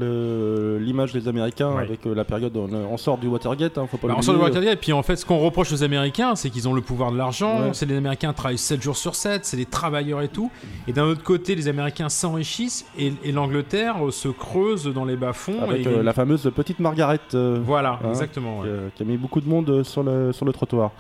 l'image 0.79 1.13
des 1.13 1.27
Américains 1.27 1.71
Ouais. 1.75 1.81
avec 1.83 2.05
euh, 2.05 2.13
la 2.13 2.25
période, 2.25 2.55
on, 2.57 2.69
on 2.73 2.97
sort 2.97 3.17
du 3.17 3.27
Watergate, 3.27 3.77
hein, 3.77 3.87
faut 3.89 3.97
pas 3.97 4.07
Bah, 4.09 4.15
on 4.17 4.21
sort 4.21 4.35
de 4.35 4.39
Watergate, 4.39 4.73
et 4.73 4.75
puis 4.75 4.91
en 4.93 5.01
fait, 5.03 5.15
ce 5.15 5.25
qu'on 5.25 5.39
reproche 5.39 5.71
aux 5.71 5.83
Américains, 5.83 6.35
c'est 6.35 6.49
qu'ils 6.49 6.67
ont 6.67 6.73
le 6.73 6.81
pouvoir 6.81 7.11
de 7.11 7.17
l'argent. 7.17 7.61
Ouais. 7.61 7.69
C'est 7.73 7.85
les 7.85 7.95
Américains 7.97 8.33
travaillent 8.33 8.57
7 8.57 8.81
jours 8.81 8.97
sur 8.97 9.15
7, 9.15 9.45
c'est 9.45 9.57
des 9.57 9.65
travailleurs 9.65 10.21
et 10.21 10.27
tout. 10.27 10.51
Et 10.87 10.93
d'un 10.93 11.05
autre 11.05 11.23
côté, 11.23 11.55
les 11.55 11.67
Américains 11.67 12.09
s'enrichissent 12.09 12.85
et, 12.97 13.13
et 13.23 13.31
l'Angleterre 13.31 14.05
euh, 14.05 14.11
se 14.11 14.27
creuse 14.27 14.85
dans 14.93 15.05
les 15.05 15.15
bas-fonds. 15.15 15.61
Avec 15.61 15.85
et- 15.85 15.89
euh, 15.89 16.03
la 16.03 16.13
fameuse 16.13 16.51
petite 16.55 16.79
Margaret. 16.79 17.19
euh, 17.33 17.59
Voilà, 17.63 17.99
Hein, 18.03 18.09
exactement. 18.09 18.61
qui, 18.63 18.67
a- 18.69 18.89
qui 18.95 19.03
a 19.03 19.05
mis 19.05 19.17
beaucoup 19.17 19.39
de 19.41 19.47
monde 19.47 19.69
euh, 19.69 19.83
sur 19.83 20.03
le, 20.03 20.33
sur 20.33 20.45
le 20.45 20.51
trottoir. 20.51 20.91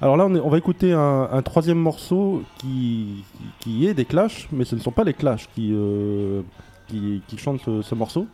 Alors 0.00 0.16
là, 0.16 0.26
on, 0.26 0.34
est- 0.34 0.40
on 0.40 0.48
va 0.50 0.58
écouter 0.58 0.92
un, 0.92 1.28
un 1.30 1.42
troisième 1.42 1.78
morceau 1.78 2.42
qui, 2.58 3.22
qui 3.60 3.86
est 3.86 3.94
des 3.94 4.04
Clash, 4.04 4.48
mais 4.52 4.64
ce 4.64 4.74
ne 4.74 4.80
sont 4.80 4.90
pas 4.90 5.04
les 5.04 5.11
Clash 5.14 5.48
qui, 5.54 5.70
euh, 5.72 6.42
qui, 6.88 7.22
qui 7.26 7.38
chantent 7.38 7.60
ce, 7.64 7.82
ce 7.82 7.94
morceau. 7.94 8.26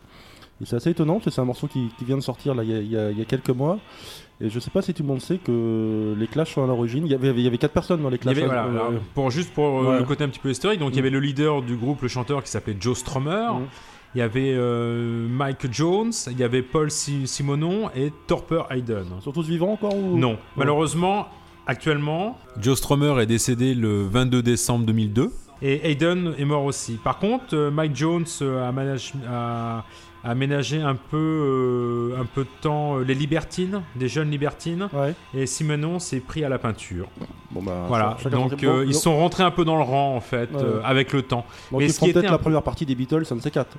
Et 0.61 0.65
c'est 0.65 0.75
assez 0.75 0.89
étonnant, 0.89 1.13
parce 1.15 1.25
que 1.25 1.31
c'est 1.31 1.39
un 1.41 1.45
morceau 1.45 1.67
qui, 1.67 1.87
qui 1.97 2.03
vient 2.03 2.17
de 2.17 2.21
sortir 2.21 2.53
là, 2.53 2.63
il, 2.63 2.69
y 2.91 2.97
a, 2.97 3.11
y 3.11 3.21
y 3.21 3.25
quelques 3.25 3.49
mois. 3.49 3.79
Et 4.41 4.49
je 4.49 4.59
sais 4.59 4.71
pas 4.71 4.81
si 4.81 4.93
tout 4.93 5.03
le 5.03 5.07
monde 5.09 5.21
sait 5.21 5.37
que 5.37 6.13
les 6.17 6.27
Clash 6.27 6.53
sont 6.53 6.63
à 6.63 6.67
l'origine. 6.67 7.05
Il 7.05 7.11
y 7.11 7.15
avait, 7.15 7.29
il 7.29 7.39
y 7.41 7.47
avait 7.47 7.57
quatre 7.57 7.73
personnes 7.73 8.01
dans 8.01 8.09
les 8.09 8.15
Il 8.17 8.19
y 8.19 8.33
Clash. 8.33 8.37
avait, 8.37 8.45
hein, 8.57 8.67
voilà, 8.69 8.85
euh, 8.87 8.97
pour, 9.13 9.31
juste 9.31 9.53
pour 9.53 9.65
euh, 9.81 9.91
ouais. 9.93 9.99
le 9.99 10.05
côté 10.05 10.23
un 10.25 10.29
petit 10.29 10.39
peu 10.39 10.49
historique, 10.49 10.79
donc 10.79 10.91
il 10.93 10.95
y 10.97 10.99
avait 10.99 11.09
le 11.09 11.19
leader 11.19 11.61
du 11.61 11.75
groupe, 11.77 12.01
le 12.01 12.07
chanteur 12.09 12.43
qui 12.43 12.49
s'appelait 12.49 12.75
Joe 12.79 12.97
Strummer, 12.97 13.53
Mm. 13.53 13.65
il 14.15 14.19
y 14.19 14.21
avait 14.21 14.53
euh, 14.53 15.27
Mike 15.29 15.71
Jones, 15.71 16.11
il 16.29 16.37
y 16.39 16.43
avait 16.43 16.61
Paul 16.61 16.89
Si- 16.91 17.25
Simonon 17.27 17.89
et 17.95 18.11
Torper 18.27 18.63
Hayden. 18.69 19.05
Ils 19.17 19.21
sont 19.23 19.31
tous 19.31 19.47
vivants 19.47 19.71
encore 19.73 19.95
ou... 19.95 20.17
Non, 20.17 20.37
malheureusement, 20.57 21.27
actuellement, 21.67 22.37
Joe 22.59 22.77
Strummer 22.77 23.21
est 23.21 23.25
décédé 23.27 23.73
le 23.75 24.03
22 24.07 24.41
décembre 24.41 24.85
2002 24.85 25.31
et 25.61 25.89
Hayden 25.89 26.33
est 26.37 26.45
mort 26.45 26.63
aussi. 26.65 26.93
Par 27.03 27.17
contre, 27.19 27.53
euh, 27.53 27.71
Mike 27.71 27.95
Jones 27.95 28.25
euh, 28.41 28.67
a, 28.67 28.71
manage- 28.71 29.13
a- 29.29 29.83
a 30.23 30.29
aménagé 30.31 30.81
un 30.81 30.95
peu, 30.95 31.17
euh, 31.17 32.21
un 32.21 32.25
peu 32.25 32.43
de 32.43 32.49
temps 32.61 32.97
euh, 32.97 33.03
les 33.03 33.13
libertines, 33.15 33.81
des 33.95 34.07
jeunes 34.09 34.29
libertines, 34.31 34.89
Ouais. 34.93 35.13
et 35.33 35.45
Simonon 35.45 35.99
s'est 35.99 36.19
pris 36.19 36.43
à 36.43 36.49
la 36.49 36.59
peinture. 36.59 37.07
Bon, 37.51 37.61
bah, 37.63 37.85
Voilà, 37.87 38.17
donc. 38.31 38.61
Bon, 38.63 38.81
ils 38.85 38.93
sont 38.93 39.15
rentrés 39.17 39.43
un 39.43 39.51
peu 39.51 39.63
dans 39.65 39.77
le 39.77 39.83
rang 39.83 40.15
en 40.15 40.19
fait, 40.21 40.49
Ouais. 40.53 40.61
euh, 40.61 40.81
avec 40.83 41.13
le 41.13 41.21
temps. 41.21 41.45
Donc 41.71 41.79
mais 41.79 41.85
ils 41.85 41.89
ce 41.91 41.95
feront 41.95 42.07
qui 42.07 42.13
peut-être 42.13 42.31
la 42.31 42.37
peu- 42.37 42.43
première 42.43 42.63
partie 42.63 42.85
des 42.85 42.95
Beatles, 42.95 43.23
un 43.31 43.35
de 43.37 43.41
ces 43.41 43.51
quatre. 43.51 43.77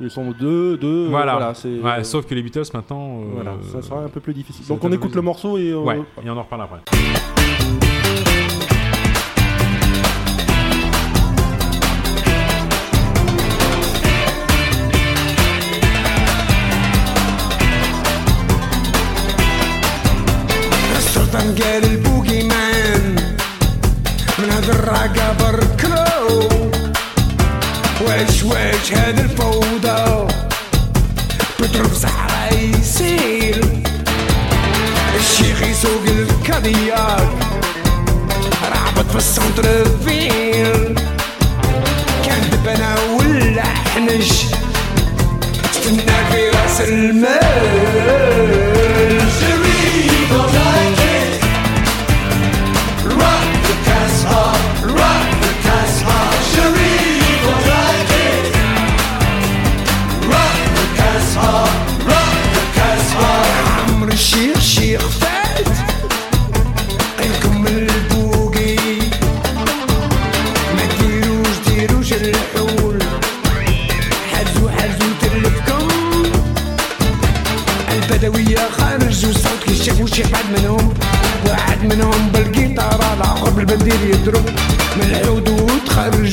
Ils 0.00 0.10
sont 0.10 0.30
deux, 0.30 0.76
deux. 0.78 1.06
euh, 1.06 1.08
Voilà. 1.10 1.52
c'est, 1.54 1.68
Ouais, 1.80 1.90
euh, 1.98 2.04
sauf 2.04 2.24
que 2.24 2.34
les 2.34 2.42
Beatles 2.42 2.62
maintenant. 2.72 3.20
euh, 3.20 3.24
Voilà, 3.34 3.54
ça 3.72 3.82
sera 3.82 4.00
un 4.04 4.08
peu 4.08 4.20
plus 4.20 4.32
difficile. 4.32 4.64
ça 4.64 4.72
Donc 4.72 4.82
on 4.84 4.92
écoute 4.92 5.14
le 5.14 5.22
morceau 5.22 5.58
et. 5.58 5.70
euh, 5.70 5.78
Ouais, 5.78 6.00
et 6.24 6.30
on 6.30 6.36
en 6.36 6.42
reparle 6.44 6.62
après. 6.62 7.37
السلطان 21.38 21.54
قال 21.62 21.84
البوقي 21.84 22.42
مان 22.42 23.16
من 24.38 24.50
هذا 24.50 24.72
الرقة 24.72 25.32
بركلو 25.32 26.48
واش 28.00 28.42
واش 28.42 28.92
هذا 28.92 29.20
الفوضى؟ 29.20 30.32
بتضرب 31.60 31.94
صحراء 31.94 32.54
يسيل 32.80 33.84
الشيخ 35.20 35.62
يسوق 35.62 36.02
الكادياك 36.06 37.28
رعبت 38.62 39.10
في 39.10 39.16
السنتر 39.16 39.84
فيل 40.06 40.94
كان 42.26 42.50
دبنا 42.52 42.94
ولا 43.18 43.62
حنش 43.64 44.30
استنى 45.70 46.16
في 46.30 46.48
راس 46.48 46.80
المال. 46.80 48.67
Harry 85.98 86.27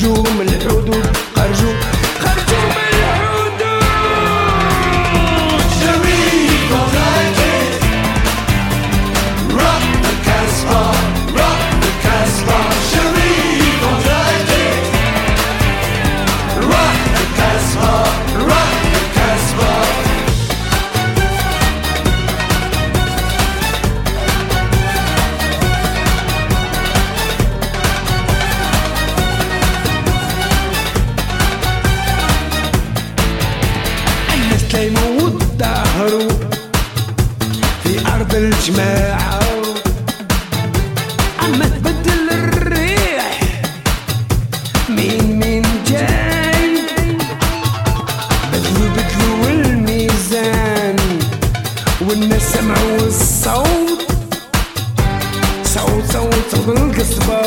صوت 55.75 56.11
صوت 56.13 56.45
صوت 56.51 56.69
القصبة 56.69 57.41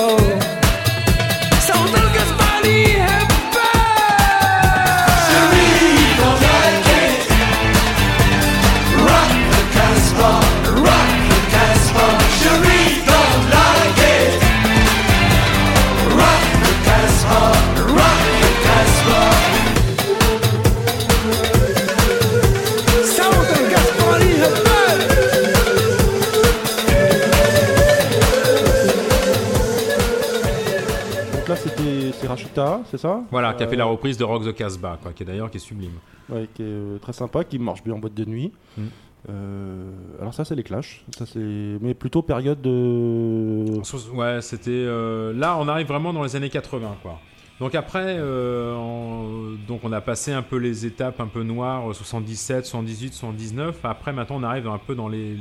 c'est 32.90 32.98
ça 32.98 33.22
Voilà, 33.32 33.54
qui 33.54 33.64
a 33.64 33.68
fait 33.68 33.76
Euh, 33.76 33.80
la 33.80 33.86
reprise 33.86 34.18
de 34.18 34.24
Rock 34.24 34.44
the 34.46 34.54
Casbah, 34.56 34.98
quoi, 35.02 35.12
qui 35.14 35.24
est 35.24 35.26
d'ailleurs 35.26 35.50
qui 35.52 35.58
est 35.58 35.62
sublime. 35.62 35.94
Ouais, 36.30 36.48
qui 36.54 36.62
est 36.62 36.66
euh, 36.66 36.98
très 37.00 37.14
sympa, 37.14 37.44
qui 37.44 37.58
marche 37.60 37.84
bien 37.84 37.94
en 37.96 38.00
boîte 38.00 38.14
de 38.14 38.26
nuit. 38.26 38.52
Mm. 38.78 38.84
Euh, 39.30 39.92
alors 40.22 40.34
ça, 40.34 40.46
c'est 40.46 40.56
les 40.56 40.64
Clash. 40.64 41.04
Ça, 41.18 41.26
c'est 41.26 41.40
mais 41.40 41.94
plutôt 41.94 42.22
période 42.22 42.62
de. 42.62 43.66
Ouais, 44.14 44.42
c'était. 44.42 44.70
euh, 44.72 45.34
là, 45.34 45.58
on 45.60 45.68
arrive 45.68 45.88
vraiment 45.88 46.14
dans 46.14 46.24
les 46.24 46.36
années 46.36 46.50
80, 46.50 46.96
quoi. 47.02 47.20
Donc 47.60 47.76
après, 47.76 48.16
euh, 48.18 48.74
on- 48.76 49.58
donc 49.68 49.82
on 49.84 49.92
a 49.92 50.00
passé 50.00 50.32
un 50.32 50.42
peu 50.42 50.56
les 50.56 50.86
étapes 50.86 51.20
un 51.20 51.28
peu 51.28 51.44
noires, 51.44 51.90
euh, 51.90 51.94
77, 51.94 52.66
78, 52.66 53.14
79. 53.14 53.80
Après, 53.84 54.14
maintenant, 54.14 54.38
on 54.40 54.44
arrive 54.44 54.68
un 54.68 54.78
peu 54.78 54.96
dans 54.96 55.10
les 55.10 55.36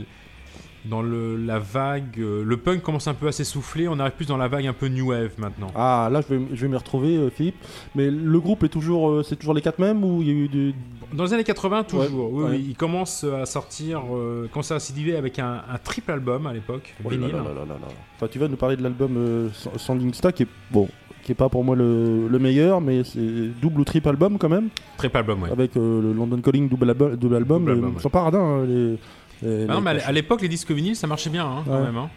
dans 0.89 1.03
le, 1.03 1.37
la 1.37 1.59
vague. 1.59 2.19
euh, 2.19 2.43
le 2.45 2.57
punk 2.57 2.83
commence 2.83 3.07
un 3.09 3.15
peu 3.15 3.29
à 3.29 3.33
s'essouffler. 3.33 3.89
On 3.89 3.99
arrive 3.99 4.13
plus 4.15 4.27
dans 4.27 4.37
la 4.37 4.49
vague 4.49 4.67
un 4.67 4.73
peu 4.73 4.89
new 4.89 5.09
wave 5.11 5.33
maintenant. 5.39 5.69
Ah, 5.75 6.09
là, 6.13 6.21
je 6.21 6.35
vais, 6.35 6.43
je 6.55 6.63
vais 6.63 6.69
m'y 6.69 6.77
retrouver, 6.77 7.17
euh, 7.17 7.31
Philippe. 7.31 7.57
Mais 7.95 8.11
le 8.11 8.41
groupe 8.41 8.65
est 8.65 8.69
toujours, 8.69 9.11
euh, 9.11 9.23
c'est 9.23 9.37
toujours 9.37 9.55
les 9.55 9.63
quatre 9.63 9.79
mêmes 9.79 10.03
ou 10.05 10.23
il 10.23 10.29
y 10.29 10.31
a 10.31 10.35
eu 10.35 10.49
du. 10.49 10.75
Dans 11.13 11.25
les 11.25 11.33
années 11.33 11.45
80, 11.45 11.85
toujours. 11.85 12.03
Ouais, 12.03 12.09
oui, 12.33 12.43
ouais. 12.45 12.51
oui, 12.59 12.67
il 12.71 12.77
commence 12.77 13.25
à 13.25 13.47
sortir, 13.47 14.03
euh, 14.13 14.47
commence 14.53 14.71
à 14.73 14.79
s'édiver 14.79 15.17
avec 15.17 15.39
un, 15.39 15.63
un 15.73 15.79
triple 15.79 16.11
album 16.11 16.47
à 16.47 16.53
l'époque, 16.53 16.95
Oh 17.05 17.09
vinyle. 17.09 17.33
là 17.33 17.39
là 17.43 17.65
là. 17.67 17.77
Enfin, 18.17 18.27
tu 18.31 18.39
vas 18.39 18.47
nous 18.49 18.57
parler 18.57 18.77
de 18.77 18.83
l'album 18.83 19.51
Sa- 19.55 19.79
Sanding 19.79 20.13
Star 20.13 20.35
qui 20.35 20.43
est 20.43 20.49
bon, 20.71 20.87
qui 21.23 21.33
est 21.33 21.35
pas 21.35 21.49
pour 21.49 21.65
moi 21.65 21.77
le, 21.77 22.29
le 22.29 22.39
meilleur, 22.39 22.83
mais 22.83 23.05
c'est 23.05 23.21
double 23.61 23.81
ou 23.81 23.85
triple 23.85 24.09
album 24.11 24.37
quand 24.37 24.51
même, 24.51 24.69
Triple 24.99 25.17
album, 25.17 25.43
ouais. 25.45 25.51
avec 25.51 25.77
euh, 25.79 26.03
le 26.03 26.13
London 26.13 26.41
Calling 26.43 26.69
double, 26.69 26.91
album, 26.91 27.17
double 27.17 27.37
album. 27.37 27.61
Double 27.65 27.71
album, 27.73 27.93
Ils 27.97 28.01
sont 28.03 28.11
hein, 28.15 28.65
les. 28.67 28.99
Les- 29.43 29.67
Ah 29.69 29.75
non, 29.75 29.81
mais 29.81 30.01
à 30.03 30.13
l'époque, 30.13 30.43
les 30.43 30.49
disques 30.49 30.71
vinyles, 30.71 30.97
ça 30.97 31.07
marchait 31.07 31.31
bien, 31.31 31.47
hein, 31.47 31.63
quand 31.67 31.73
Ouais. 31.79 31.83
même. 31.85 31.97
hein. 31.97 32.11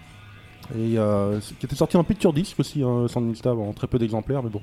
Et 0.77 0.79
il 0.83 0.91
y 0.91 0.97
a- 0.97 1.31
qui 1.59 1.65
était 1.65 1.75
sorti 1.75 1.97
en 1.97 2.03
picture 2.03 2.31
disc 2.31 2.57
aussi, 2.59 2.81
hein, 2.83 3.07
Sanding 3.09 3.35
Star, 3.35 3.59
en 3.59 3.73
très 3.73 3.87
peu 3.87 3.99
d'exemplaires, 3.99 4.41
mais 4.43 4.49
bon, 4.49 4.61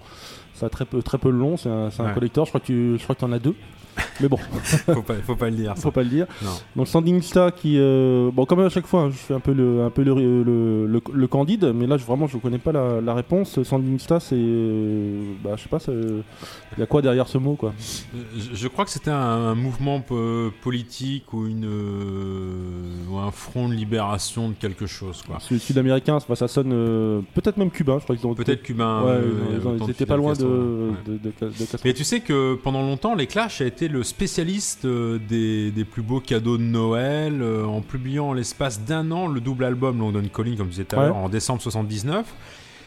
ça 0.54 0.66
a 0.66 0.68
très 0.70 0.85
peu, 0.87 1.02
très 1.02 1.18
peu 1.18 1.28
long, 1.28 1.56
c'est 1.56 1.68
un, 1.68 1.90
c'est 1.90 2.00
un 2.02 2.06
Ouais. 2.09 2.14
collector, 2.14 2.46
je 2.46 2.50
crois 2.50 2.61
que 2.61 2.66
tu 2.66 2.96
je 2.98 3.02
crois 3.02 3.14
que 3.14 3.24
en 3.24 3.33
as 3.33 3.38
deux. 3.38 3.54
Mais 4.20 4.28
bon, 4.28 4.37
faut, 4.62 5.02
pas, 5.02 5.14
faut 5.14 5.37
pas 5.37 5.50
le 5.50 5.57
dire. 5.57 5.72
ça. 5.76 5.83
faut 5.83 5.90
pas 5.90 6.02
le 6.02 6.09
dire. 6.09 6.26
Non. 6.42 6.50
Donc 6.76 6.88
Standing 6.88 7.22
Star 7.22 7.54
qui, 7.54 7.76
euh, 7.78 8.31
bon 8.33 8.44
comme 8.46 8.61
à 8.61 8.68
chaque 8.68 8.87
fois, 8.87 9.02
hein, 9.02 9.11
je 9.11 9.16
fais 9.16 9.35
un 9.35 9.40
peu 9.40 9.52
le, 9.52 9.83
un 9.85 9.90
peu 9.90 10.02
le, 10.02 10.14
le, 10.14 10.87
le- 10.87 11.02
le 11.12 11.26
candide, 11.26 11.72
mais 11.74 11.87
là 11.87 11.96
je, 11.96 12.04
vraiment 12.04 12.26
je 12.26 12.37
connais 12.38 12.59
pas 12.59 12.72
la, 12.72 13.00
la 13.00 13.14
réponse. 13.14 13.62
Standing 13.62 13.98
Star 13.98 14.20
c'est, 14.20 14.35
euh, 14.37 15.22
bah 15.44 15.50
je 15.57 15.62
sais 15.62 15.68
pas, 15.68 15.78
il 15.88 16.81
y 16.81 16.83
a 16.83 16.87
quoi 16.87 17.02
derrière 17.02 17.28
ce 17.28 17.38
mot 17.38 17.54
quoi? 17.54 17.72
Je, 18.37 18.54
je 18.57 18.68
crois 18.68 18.85
que 18.85 18.90
c'était 18.90 19.11
un, 19.11 19.14
un 19.16 19.54
mouvement 19.54 20.00
po- 20.00 20.50
politique 20.62 21.33
ou, 21.33 21.46
une, 21.46 21.64
euh, 21.64 23.11
ou 23.11 23.18
un 23.18 23.31
front 23.31 23.68
de 23.68 23.74
libération 23.74 24.48
de 24.48 24.54
quelque 24.54 24.87
chose. 24.87 25.22
quoi. 25.26 25.38
Sud- 25.40 25.59
Sud-américain, 25.61 26.18
ça 26.35 26.48
sonne 26.48 26.70
euh, 26.72 27.20
peut-être 27.35 27.57
même 27.57 27.70
cubain, 27.70 27.98
je 27.98 28.04
crois 28.04 28.16
qu'ils 28.16 28.26
ont 28.26 28.35
Peut-être 28.35 28.62
cubain. 28.62 29.02
Ouais, 29.02 29.11
euh, 29.12 29.31
ils, 29.78 29.85
ils 29.85 29.90
étaient 29.90 30.07
pas 30.07 30.16
loin 30.16 30.33
de, 30.35 30.44
ouais. 30.44 30.94
de, 31.07 31.12
de, 31.12 31.18
de- 31.18 31.46
de 31.46 31.59
Castro. 31.59 31.78
Mais 31.85 31.94
tu 31.94 32.04
sais 32.04 32.20
que 32.20 32.54
pendant 32.57 32.83
longtemps, 32.83 33.14
les 33.14 33.26
Clash 33.26 33.61
a 33.61 33.64
été 33.66 33.88
le 33.88 34.02
spécialiste 34.09 34.85
euh, 34.85 35.18
des, 35.18 35.71
des 35.71 35.85
plus 35.85 36.03
beaux 36.03 36.21
cadeaux 36.21 36.57
de 36.59 36.62
Noël 36.62 37.40
euh, 37.42 37.64
en 37.64 37.81
publiant 37.81 38.29
en 38.29 38.33
l'espace 38.33 38.81
d'un 38.81 39.11
an 39.12 39.27
le 39.29 39.40
double 39.40 39.64
album 39.64 39.99
London 39.99 40.23
Calling, 40.35 40.57
comme 40.57 40.66
je 40.66 40.73
disais 40.73 40.85
tout 40.85 40.99
à 40.99 41.07
l'heure, 41.07 41.16
en 41.16 41.29
décembre 41.29 41.61
79. 41.62 42.27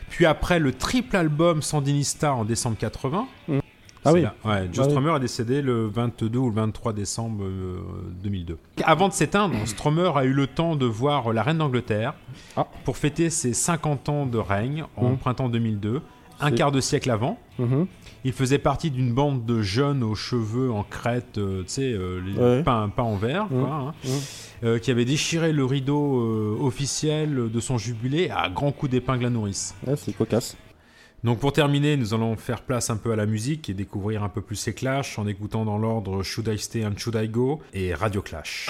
Puis 0.10 0.26
après 0.26 0.60
le 0.60 0.74
triple 0.74 1.16
album 1.16 1.62
Sandinista 1.62 2.34
en 2.34 2.44
décembre 2.46 2.78
80. 2.78 3.28
Ah 4.04 4.10
C'est 4.10 4.12
oui. 4.14 4.22
là. 4.24 4.34
Ouais, 4.44 4.68
Joe 4.74 4.88
Ah 4.90 5.00
oui. 5.00 5.16
Est 5.16 5.20
décédé 5.20 5.62
le 5.62 5.86
22 5.88 6.40
ou 6.40 6.50
le 6.50 6.56
23 6.56 6.92
décembre 6.94 7.44
euh, 7.44 7.78
2002. 8.24 8.58
Avant 8.84 9.08
de 9.08 9.14
s'éteindre, 9.14 9.54
Strummer 9.66 10.12
a 10.18 10.26
eu 10.26 10.34
le 10.34 10.48
temps 10.48 10.76
de 10.76 10.86
voir 10.88 11.32
la 11.34 11.44
reine 11.44 11.60
d'Angleterre 11.60 12.16
Ah. 12.58 12.66
pour 12.84 12.98
fêter 12.98 13.30
ses 13.30 13.54
50 13.54 14.10
ans 14.10 14.26
de 14.26 14.40
règne 14.40 14.86
en 14.98 15.10
Mhm. 15.12 15.18
printemps 15.18 15.50
2002, 15.50 16.02
un 16.42 16.52
quart 16.52 16.72
de 16.72 16.82
siècle 16.82 17.10
avant. 17.12 17.38
Mhm. 17.60 17.88
Il 18.24 18.34
faisait 18.34 18.60
partie 18.60 18.92
d'une 18.92 19.14
bande 19.14 19.46
de 19.46 19.62
jeunes 19.62 20.04
aux 20.04 20.14
cheveux 20.16 20.72
en 20.72 20.84
crête, 20.84 21.38
euh, 21.40 21.64
tu 21.64 21.70
sais, 21.70 21.92
euh, 21.94 22.22
Ouais. 22.38 22.64
peints, 22.64 22.90
peints 22.96 23.04
en 23.04 23.16
vert, 23.16 23.48
Mhm. 23.50 23.62
quoi, 23.64 23.74
hein, 23.74 23.94
Mhm. 24.06 24.12
euh, 24.66 24.80
qui 24.80 24.92
avait 24.92 25.06
déchiré 25.06 25.52
le 25.54 25.66
rideau 25.66 26.20
euh, 26.22 26.58
officiel 26.62 27.50
de 27.52 27.60
son 27.60 27.78
jubilé 27.78 28.30
à 28.30 28.50
grands 28.50 28.72
coups 28.72 28.92
d'épingle 28.92 29.26
à 29.26 29.30
nourrice. 29.32 29.74
Ouais, 29.88 29.96
c'est 29.96 30.14
cocasse. 30.14 30.56
Donc 31.24 31.40
pour 31.40 31.54
terminer, 31.54 31.98
nous 31.98 32.14
allons 32.16 32.36
faire 32.36 32.62
place 32.62 32.90
un 32.90 32.98
peu 32.98 33.12
à 33.12 33.16
la 33.16 33.26
musique 33.28 33.70
et 33.70 33.74
découvrir 33.76 34.24
un 34.24 34.30
peu 34.30 34.42
plus 34.42 34.56
ces 34.56 34.74
Clash 34.74 35.20
en 35.20 35.28
écoutant 35.28 35.66
dans 35.66 35.78
l'ordre 35.78 36.24
Should 36.24 36.48
I 36.48 36.58
Stay 36.58 36.84
and 36.86 36.94
Should 36.98 37.16
I 37.16 37.28
Go 37.28 37.60
et 37.74 37.94
Radio 37.94 38.22
Clash. 38.24 38.70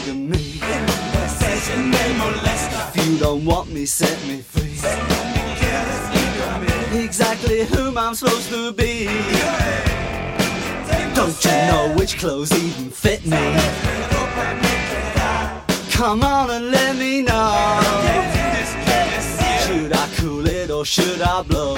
bugging 0.00 0.28
me. 0.28 0.60
Says 1.28 1.68
your 1.68 1.78
name 1.78 2.16
molester. 2.20 2.96
If 2.96 3.06
you 3.06 3.18
don't 3.18 3.44
want 3.44 3.72
me, 3.72 3.86
set 3.86 4.18
me 4.26 4.40
free. 4.40 4.60
Exactly 6.98 7.64
whom 7.64 7.96
I'm 7.96 8.14
supposed 8.14 8.48
to 8.50 8.72
be. 8.72 9.06
Don't 11.14 11.44
you 11.44 11.50
know 11.50 11.94
which 11.96 12.18
clothes 12.18 12.52
even 12.52 12.90
fit 12.90 13.24
me? 13.26 13.56
Come 15.90 16.22
on 16.22 16.50
and 16.50 16.70
let 16.70 16.96
me 16.96 17.22
know. 17.22 17.80
Should 19.66 19.92
I 19.92 20.08
cool 20.16 20.46
it 20.46 20.70
or 20.70 20.84
should 20.84 21.20
I 21.20 21.42
blow? 21.42 21.76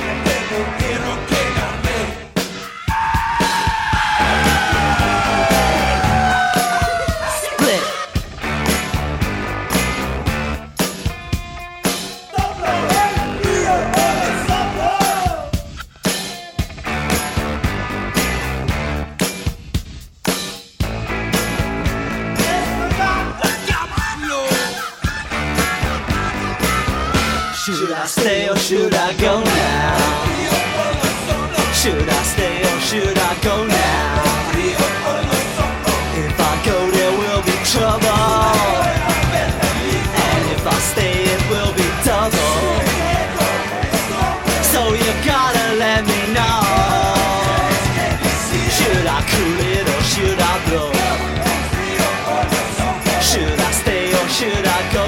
should 54.42 54.66
I 54.66 54.92
go? 54.92 55.01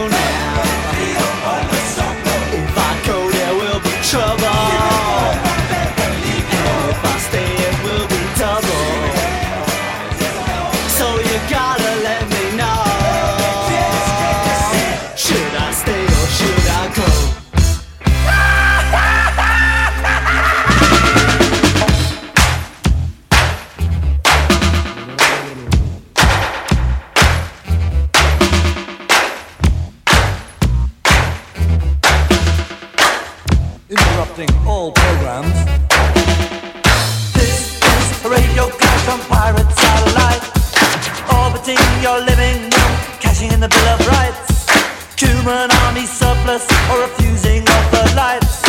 for 46.94 47.00
refusing 47.00 47.62
all 47.68 47.90
the 47.90 48.14
lights. 48.14 48.62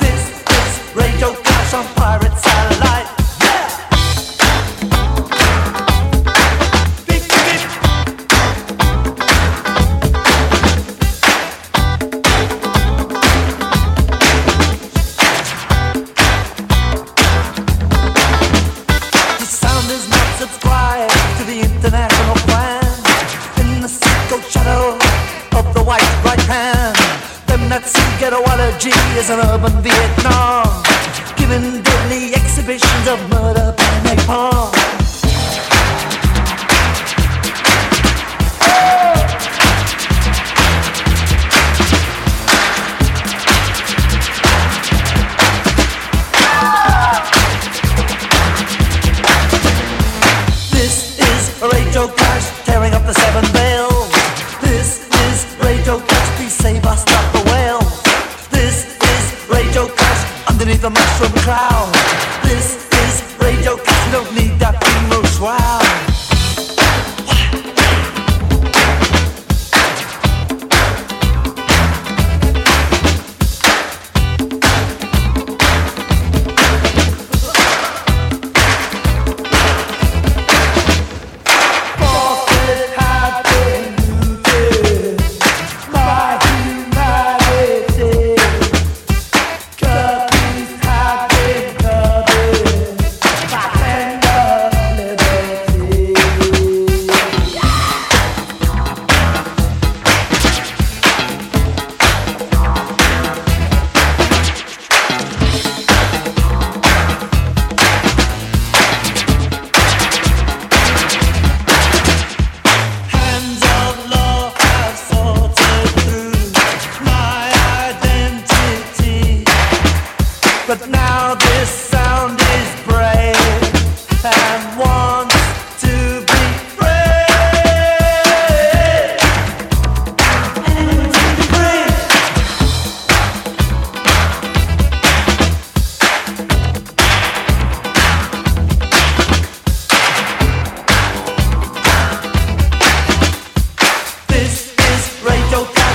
This 0.00 0.42
this 0.50 0.94
Radio 0.94 1.32
Clash 1.32 1.74
on 1.74 1.84
Pirate. 1.94 2.29
an 29.32 29.89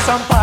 some 0.05 0.34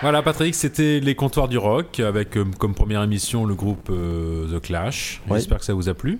Voilà 0.00 0.22
Patrick, 0.22 0.54
c'était 0.54 1.00
les 1.00 1.14
comptoirs 1.14 1.48
du 1.48 1.58
rock 1.58 2.00
avec 2.00 2.36
euh, 2.36 2.44
comme 2.58 2.74
première 2.74 3.02
émission 3.02 3.44
le 3.44 3.54
groupe 3.54 3.90
euh, 3.90 4.46
The 4.56 4.62
Clash. 4.62 5.20
J'espère 5.30 5.58
que 5.58 5.64
ça 5.64 5.74
vous 5.74 5.88
a 5.88 5.94
plu. 5.94 6.18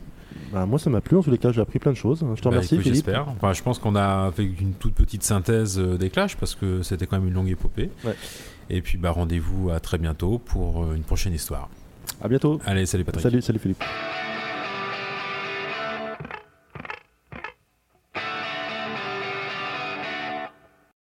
Bah, 0.53 0.67
moi, 0.67 0.79
ça 0.79 0.91
m'a 0.91 1.01
plu. 1.01 1.17
En 1.17 1.23
tous 1.23 1.31
les 1.31 1.39
cas, 1.39 1.53
j'ai 1.53 1.61
appris 1.61 1.79
plein 1.79 1.93
de 1.93 1.97
choses. 1.97 2.21
Je 2.35 2.41
te 2.41 2.45
Bah, 2.45 2.51
remercie, 2.51 2.75
écoute, 2.75 2.85
Philippe. 2.85 3.05
J'espère. 3.07 3.29
Enfin, 3.29 3.53
je 3.53 3.63
pense 3.63 3.79
qu'on 3.79 3.97
a 3.97 4.31
fait 4.33 4.45
une 4.45 4.73
toute 4.73 4.95
petite 4.95 5.23
synthèse 5.23 5.79
euh, 5.79 5.97
des 5.99 6.11
Clash 6.11 6.37
parce 6.37 6.55
que 6.55 6.83
c'était 6.83 7.07
quand 7.07 7.19
même 7.19 7.29
une 7.29 7.35
longue 7.35 7.49
épopée. 7.49 7.91
Ouais. 8.05 8.15
Et 8.71 8.81
puis 8.83 8.99
bah, 8.99 9.11
rendez-vous 9.11 9.71
à 9.71 9.81
très 9.81 9.99
bientôt 9.99 10.39
pour 10.39 10.85
euh, 10.85 10.95
une 10.95 11.03
prochaine 11.03 11.33
histoire. 11.35 11.69
À 12.23 12.29
bientôt. 12.29 12.61
Allez, 12.67 12.87
salut 12.87 13.05
Patrick. 13.05 13.23
Salut, 13.23 13.43
salut 13.43 13.59
Philippe. 13.59 13.83